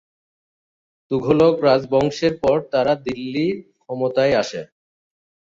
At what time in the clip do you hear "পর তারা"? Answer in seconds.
2.43-2.93